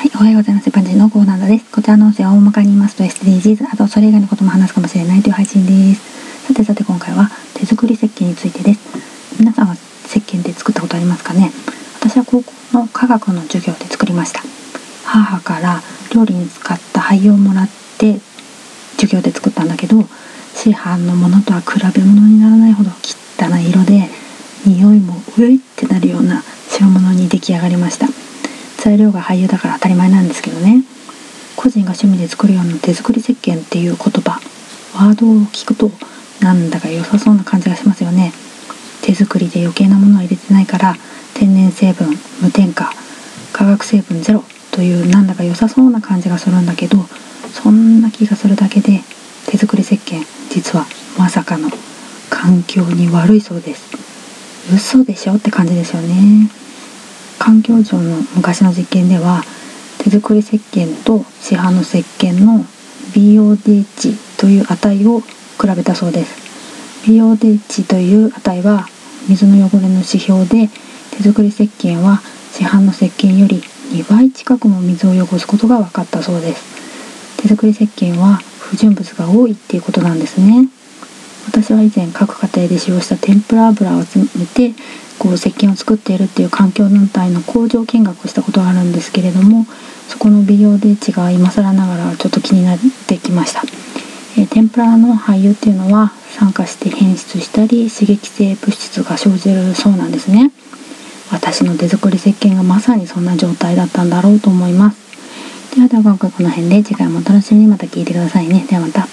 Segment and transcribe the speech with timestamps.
[0.00, 0.70] はい、おはようございます。
[0.70, 1.70] パンジーのコーナーです。
[1.70, 6.46] こちらの音声は大まかに言いますと SDGs、あとそれ以外のことも話すかもしれないという配信です。
[6.46, 8.80] さてさて今回は手作り石鹸についてです。
[9.38, 11.50] 皆さんは石鹸って作ったことありますかね？
[12.00, 14.40] 私は高校の科学の授業で作りました。
[15.04, 15.82] 母から
[16.14, 18.20] 料理に使った灰をもらって
[18.96, 20.00] 授業で作ったんだけど、
[20.54, 24.08] 市販のものとは比べ物にならないほど汚い色で、
[24.64, 28.06] 匂いもういってなるような白物に出来上がりました。
[28.80, 30.82] 材料が俳優だから当たり前なんですけどね。
[31.56, 34.40] 個人が趣味で作るような手作り石鹸っていう言葉。
[34.94, 35.90] ワードを聞くと
[36.40, 38.32] なんだか良さそうな感じがしますよね。
[39.02, 40.94] 手作りで余計なものを入れてないから
[41.34, 42.08] 天然成分
[42.40, 42.92] 無添加
[43.52, 46.98] 化学成分ゼロというなんだか良さそうな感じがするんだけど
[47.52, 49.00] そんな気がするだけで
[49.46, 50.86] 手作り石鹸実は
[51.18, 51.68] まさかの
[52.30, 53.90] 環境に悪いそうです。
[54.72, 56.59] 嘘でしょって感じですよね。
[57.40, 59.42] 環境省の昔の実験では
[59.98, 62.64] 手作り石鹸と市販の石鹸の
[63.14, 65.26] BOD 値という値を比
[65.74, 67.08] べたそうです。
[67.08, 68.86] BOD 値という値は
[69.26, 70.68] 水の汚れの指標で
[71.16, 72.20] 手作り石鹸は
[72.52, 76.62] 市販の石鹸より2倍近くも水を汚すことが分かったそうです。
[77.38, 80.68] 手作り石鹸は不純物が多いっていうことなんですね。
[81.46, 84.74] 私は以前各家庭で使用した天ぷら油を集めて
[85.20, 89.66] こう石鹸を作っているっていう環境団体の工場見学をしたことがあるんですけれども
[90.08, 93.62] そこの美容デ値が今更ながらちょっと気になってきました、
[94.40, 100.52] えー、天ぷらの廃油っていうのは酸化して変質したり刺激性物質が生じるそうなんですね。
[101.30, 105.76] 私の手作り石鹸がまさにそんな状態だったんだろうと思います。
[105.76, 107.66] ではでは今回この辺で次回もお楽しみに。
[107.66, 108.66] また聞いてくださいね。
[108.68, 109.06] ではまた。